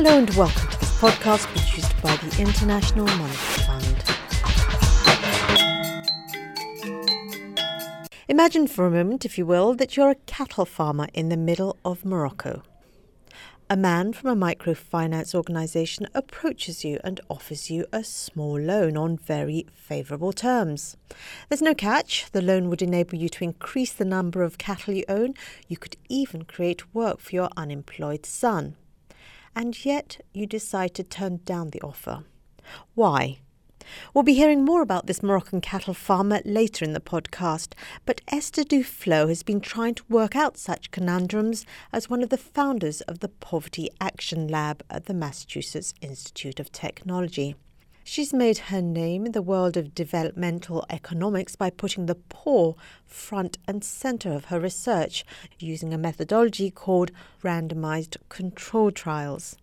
[0.00, 3.34] Hello and welcome to this podcast produced by the International Monetary
[3.66, 4.04] Fund.
[8.28, 11.76] Imagine for a moment, if you will, that you're a cattle farmer in the middle
[11.84, 12.62] of Morocco.
[13.68, 19.16] A man from a microfinance organisation approaches you and offers you a small loan on
[19.16, 20.96] very favourable terms.
[21.48, 22.30] There's no catch.
[22.30, 25.34] The loan would enable you to increase the number of cattle you own.
[25.66, 28.76] You could even create work for your unemployed son.
[29.54, 32.24] And yet you decide to turn down the offer.
[32.94, 33.38] Why?
[34.12, 37.72] We'll be hearing more about this Moroccan cattle farmer later in the podcast,
[38.04, 42.36] but Esther Duflo has been trying to work out such conundrums as one of the
[42.36, 47.54] founders of the Poverty Action Lab at the Massachusetts Institute of Technology.
[48.10, 53.58] She's made her name in the world of developmental economics by putting the poor front
[53.68, 55.26] and center of her research
[55.58, 57.10] using a methodology called
[57.44, 59.58] randomized control trials.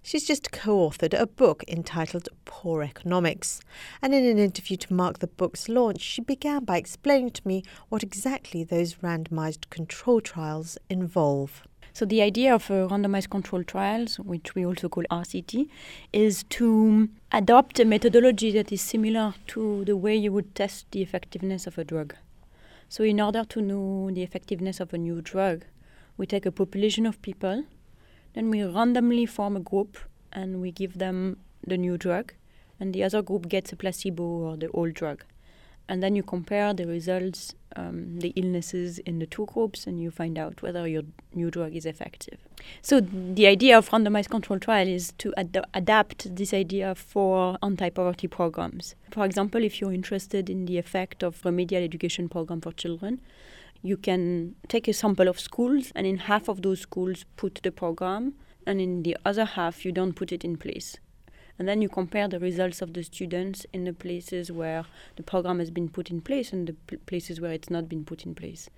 [0.00, 3.60] She's just co authored a book entitled Poor Economics.
[4.00, 7.64] And in an interview to mark the book's launch, she began by explaining to me
[7.88, 11.64] what exactly those randomized control trials involve.
[11.98, 15.68] So the idea of randomized control trials, which we also call RCT,
[16.12, 21.02] is to adopt a methodology that is similar to the way you would test the
[21.02, 22.14] effectiveness of a drug.
[22.88, 25.64] So in order to know the effectiveness of a new drug,
[26.16, 27.64] we take a population of people,
[28.34, 29.98] then we randomly form a group
[30.32, 32.32] and we give them the new drug,
[32.78, 35.24] and the other group gets a placebo or the old drug
[35.88, 40.10] and then you compare the results, um, the illnesses in the two groups, and you
[40.10, 41.02] find out whether your
[41.34, 42.38] new drug is effective.
[42.82, 48.28] So the idea of randomized control trial is to ad- adapt this idea for anti-poverty
[48.28, 48.94] programs.
[49.10, 53.20] For example, if you're interested in the effect of remedial education program for children,
[53.82, 57.70] you can take a sample of schools, and in half of those schools put the
[57.70, 58.34] program,
[58.66, 60.98] and in the other half you don't put it in place
[61.58, 64.84] and then you compare the results of the students in the places where
[65.16, 68.04] the program has been put in place and the pl- places where it's not been
[68.04, 68.68] put in place.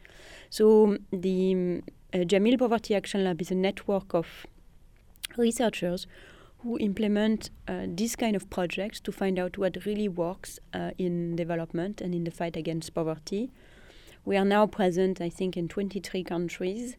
[0.49, 1.83] So the
[2.15, 4.47] uh, Jameel Poverty Action Lab is a network of
[5.37, 6.07] researchers
[6.63, 11.37] who implement uh, this kind of projects to find out what really works uh, in
[11.37, 13.51] development and in the fight against poverty.
[14.25, 16.97] We are now present, I think, in 23 countries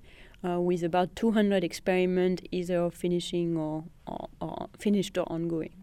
[0.48, 5.74] uh, with about 200 experiments either finishing or, or, or finished or ongoing.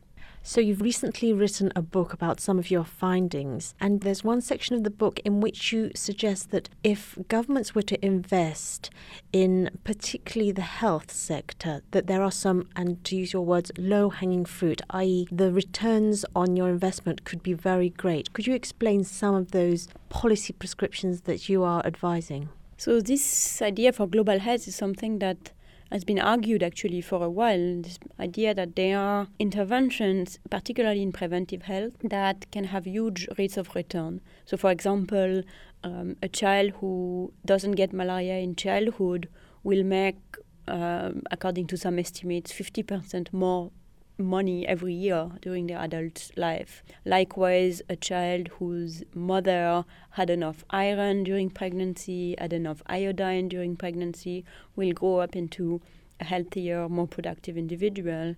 [0.43, 4.77] So, you've recently written a book about some of your findings, and there's one section
[4.77, 8.89] of the book in which you suggest that if governments were to invest
[9.31, 14.09] in particularly the health sector, that there are some, and to use your words, low
[14.09, 18.33] hanging fruit, i.e., the returns on your investment could be very great.
[18.33, 22.49] Could you explain some of those policy prescriptions that you are advising?
[22.79, 25.51] So this idea for global health is something that
[25.91, 27.83] has been argued actually for a while.
[27.83, 33.57] This idea that there are interventions, particularly in preventive health, that can have huge rates
[33.57, 34.21] of return.
[34.45, 35.43] So, for example,
[35.83, 39.29] um, a child who doesn't get malaria in childhood
[39.65, 40.21] will make,
[40.69, 43.73] um, according to some estimates, 50% more
[44.19, 46.83] money every year during their adult life.
[47.05, 54.45] Likewise, a child whose mother had enough iron during pregnancy, had enough iodine during pregnancy,
[54.77, 55.81] will grow up into
[56.21, 58.35] a healthier, more productive individual.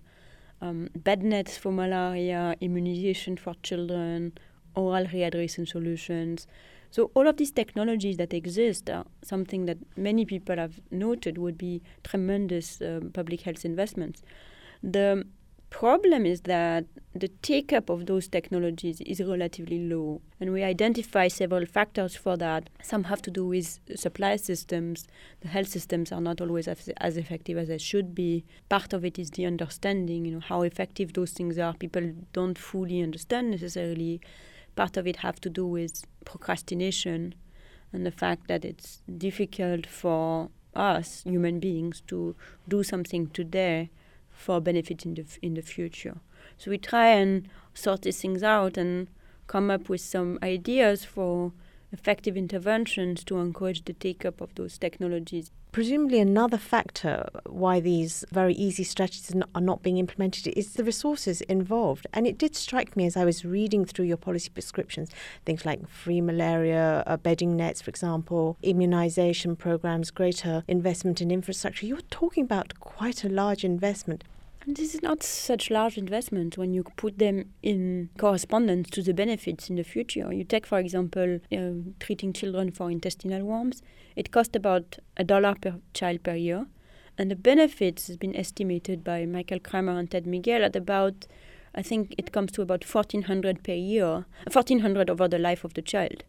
[0.61, 4.33] Um, bed nets for malaria, immunization for children,
[4.75, 6.45] oral rehydration solutions.
[6.91, 11.57] So all of these technologies that exist are something that many people have noted would
[11.57, 14.21] be tremendous um, public health investments.
[14.83, 15.25] The
[15.71, 20.21] problem is that the take up of those technologies is relatively low.
[20.39, 22.69] And we identify several factors for that.
[22.83, 25.07] Some have to do with supply systems.
[25.39, 28.45] The health systems are not always as, as effective as they should be.
[28.69, 31.73] Part of it is the understanding, you know, how effective those things are.
[31.73, 34.21] People don't fully understand necessarily.
[34.75, 37.33] Part of it have to do with procrastination
[37.91, 42.35] and the fact that it's difficult for us human beings to
[42.67, 43.89] do something today
[44.41, 46.17] for benefit in the in the future.
[46.57, 49.07] So we try and sort these things out and
[49.47, 51.51] come up with some ideas for
[51.91, 55.51] effective interventions to encourage the take up of those technologies.
[55.71, 61.39] Presumably, another factor why these very easy strategies are not being implemented is the resources
[61.41, 62.07] involved.
[62.13, 65.09] And it did strike me as I was reading through your policy prescriptions
[65.45, 71.85] things like free malaria, uh, bedding nets, for example, immunization programs, greater investment in infrastructure.
[71.85, 74.25] You're talking about quite a large investment.
[74.63, 79.13] And this is not such large investment when you put them in correspondence to the
[79.13, 80.31] benefits in the future.
[80.31, 81.39] You take, for example,
[81.99, 83.81] treating children for intestinal worms.
[84.15, 86.67] It costs about a dollar per child per year,
[87.17, 91.27] And the benefits has been estimated by Michael Kremer and Ted Miguel at about,
[91.75, 95.81] I think it comes to about 1400 per year, 1400 over the life of the
[95.81, 96.23] child.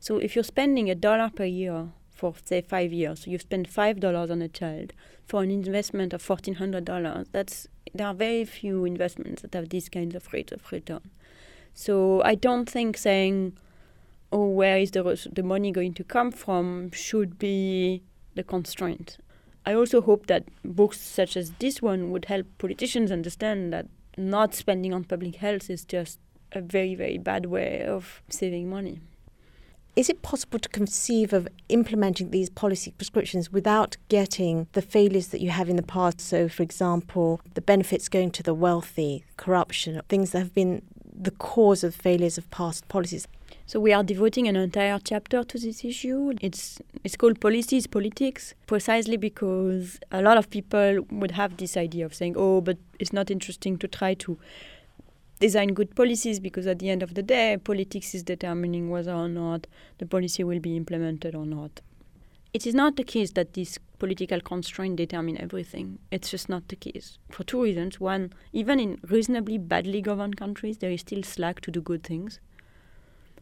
[0.00, 1.88] So if you're spending a dollar per year
[2.18, 4.92] for say five years, so you spend five dollars on a child
[5.24, 7.28] for an investment of fourteen hundred dollars.
[7.30, 11.10] That's there are very few investments that have these kinds of rates of return.
[11.74, 13.56] So I don't think saying,
[14.32, 18.02] "Oh, where is the the money going to come from?" should be
[18.34, 19.18] the constraint.
[19.64, 23.86] I also hope that books such as this one would help politicians understand that
[24.16, 26.18] not spending on public health is just
[26.52, 29.00] a very, very bad way of saving money.
[29.98, 35.40] Is it possible to conceive of implementing these policy prescriptions without getting the failures that
[35.40, 36.20] you have in the past?
[36.20, 41.32] So, for example, the benefits going to the wealthy, corruption, things that have been the
[41.32, 43.26] cause of failures of past policies.
[43.66, 46.32] So we are devoting an entire chapter to this issue.
[46.40, 52.06] It's it's called policies politics precisely because a lot of people would have this idea
[52.06, 54.38] of saying, "Oh, but it's not interesting to try to
[55.38, 59.28] design good policies because at the end of the day, politics is determining whether or
[59.28, 59.66] not
[59.98, 61.80] the policy will be implemented or not.
[62.54, 65.98] It is not the case that these political constraints determine everything.
[66.10, 67.18] It's just not the case.
[67.30, 68.00] For two reasons.
[68.00, 72.40] One, even in reasonably badly governed countries, there is still slack to do good things.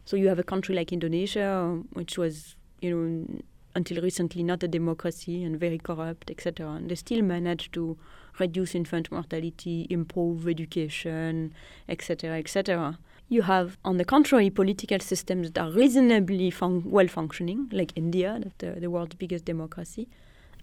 [0.05, 3.41] So you have a country like Indonesia, which was, you know,
[3.75, 6.67] until recently not a democracy and very corrupt, etc.
[6.71, 7.97] And they still managed to
[8.39, 11.53] reduce infant mortality, improve education,
[11.89, 12.97] etc., etc.
[13.29, 18.41] You have, on the contrary, political systems that are reasonably fun- well functioning, like India,
[18.59, 20.07] the, uh, the world's biggest democracy,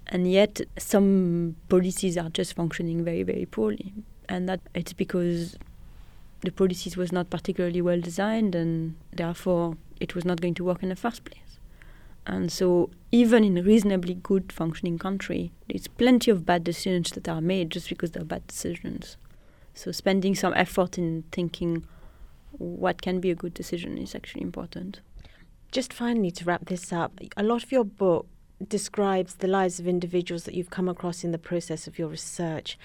[0.06, 3.92] and yet some policies are just functioning very, very poorly.
[4.28, 5.56] And that it's because
[6.40, 10.82] the policies was not particularly well designed, and therefore it was not going to work
[10.82, 11.43] in the first place.
[12.26, 17.28] And so, even in a reasonably good functioning country, there's plenty of bad decisions that
[17.28, 19.16] are made just because they're bad decisions.
[19.74, 21.84] So, spending some effort in thinking
[22.52, 25.00] what can be a good decision is actually important.
[25.72, 28.26] Just finally, to wrap this up, a lot of your book
[28.68, 32.78] describes the lives of individuals that you've come across in the process of your research.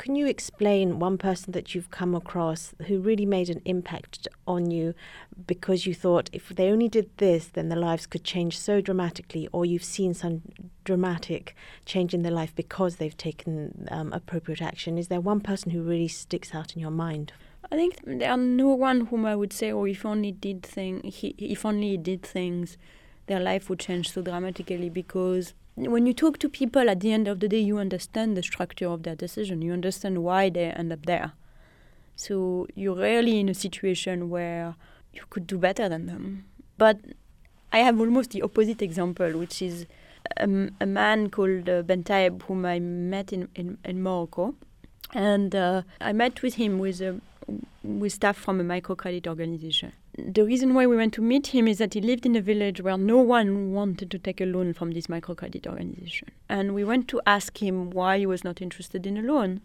[0.00, 4.70] Can you explain one person that you've come across who really made an impact on
[4.70, 4.94] you
[5.46, 9.46] because you thought if they only did this, then their lives could change so dramatically,
[9.52, 10.40] or you've seen some
[10.84, 11.54] dramatic
[11.84, 14.96] change in their life because they've taken um, appropriate action?
[14.96, 17.34] Is there one person who really sticks out in your mind?
[17.70, 21.02] I think there are no one whom I would say, oh, if only did thing,
[21.02, 22.78] he, if only he did things,
[23.26, 25.52] their life would change so dramatically because
[25.86, 28.88] when you talk to people at the end of the day, you understand the structure
[28.88, 29.62] of their decision.
[29.62, 31.32] You understand why they end up there.
[32.16, 34.74] So you're rarely in a situation where
[35.12, 36.44] you could do better than them.
[36.76, 36.98] But
[37.72, 39.86] I have almost the opposite example, which is
[40.38, 44.54] um, a man called uh, Ben Taeb, whom I met in, in, in Morocco.
[45.12, 47.14] And uh, I met with him with, uh,
[47.82, 49.92] with staff from a microcredit organization
[50.26, 52.80] the reason why we went to meet him is that he lived in a village
[52.80, 56.28] where no one wanted to take a loan from this microcredit organization.
[56.48, 59.60] And we went to ask him why he was not interested in a loan.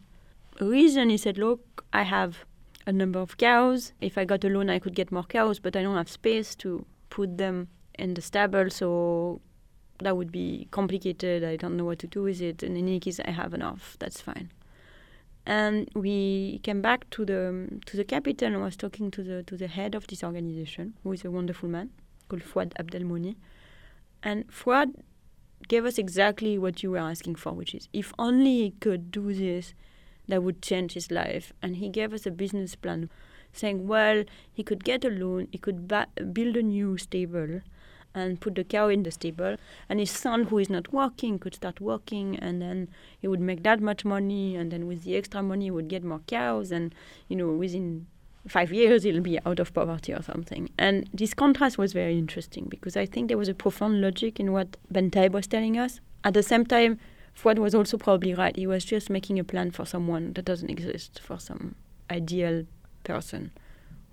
[0.59, 2.45] A reason he said, Look, I have
[2.85, 3.93] a number of cows.
[4.01, 6.55] If I got a loan, I could get more cows, but I don't have space
[6.57, 7.67] to put them
[7.97, 9.41] in the stable, so
[9.99, 11.43] that would be complicated.
[11.43, 12.63] I don't know what to do with it.
[12.63, 13.97] And in any case, I have enough.
[13.99, 14.51] That's fine
[15.45, 19.57] and we came back to the to the capital and was talking to the to
[19.57, 21.91] the head of this organization, who is a wonderful man
[22.29, 23.35] called Fouad Abdelmouni.
[24.23, 24.95] And Fouad
[25.67, 29.33] gave us exactly what you were asking for, which is if only he could do
[29.33, 29.73] this,
[30.27, 31.53] that would change his life.
[31.61, 33.09] And he gave us a business plan,
[33.53, 37.61] saying, well, he could get a loan, he could build a new stable,
[38.15, 39.57] and put the cow in the stable.
[39.87, 43.61] And his son, who is not working, could start working, and then he would make
[43.63, 44.55] that much money.
[44.55, 46.71] And then with the extra money, he would get more cows.
[46.71, 46.95] And
[47.27, 48.07] you know, within
[48.47, 50.69] five years, he'll be out of poverty or something.
[50.77, 54.51] And this contrast was very interesting because I think there was a profound logic in
[54.53, 55.99] what Ben Taeb was telling us.
[56.23, 56.99] At the same time,
[57.35, 58.55] Fouad was also probably right.
[58.55, 61.75] He was just making a plan for someone that doesn't exist, for some
[62.09, 62.65] ideal
[63.03, 63.51] person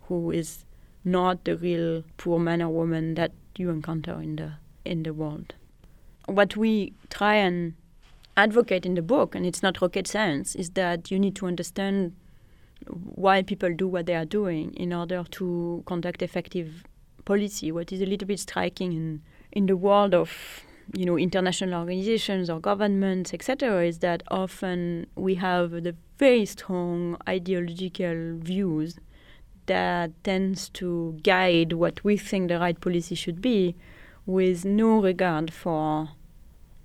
[0.08, 0.64] who is
[1.04, 4.52] not the real poor man or woman that you encounter in the
[4.84, 5.54] in the world.
[6.26, 7.74] What we try and
[8.36, 12.14] advocate in the book, and it's not rocket science, is that you need to understand
[12.86, 16.84] why people do what they are doing in order to conduct effective
[17.24, 17.70] policy.
[17.70, 22.50] What is a little bit striking in in the world of you know international organizations
[22.50, 28.98] or governments, etc., is that often we have the very strong ideological views
[29.66, 33.74] that tends to guide what we think the right policy should be
[34.26, 36.10] with no regard for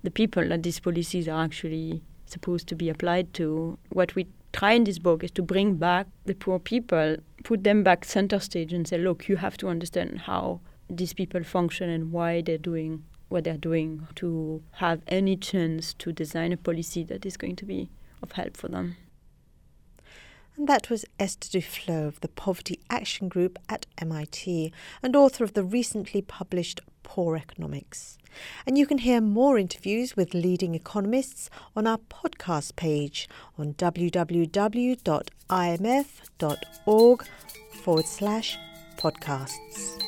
[0.03, 3.77] the people that these policies are actually supposed to be applied to.
[3.89, 7.83] What we try in this book is to bring back the poor people, put them
[7.83, 12.11] back center stage, and say, look, you have to understand how these people function and
[12.11, 17.25] why they're doing what they're doing to have any chance to design a policy that
[17.25, 17.89] is going to be
[18.23, 18.95] of help for them.
[20.57, 24.73] And that was Esther Duflo of the Poverty Action Group at MIT
[25.03, 28.17] and author of the recently published Poor Economics.
[28.65, 34.07] And you can hear more interviews with leading economists on our podcast page on www.imf.org
[37.83, 38.57] forward slash
[38.97, 40.06] podcasts.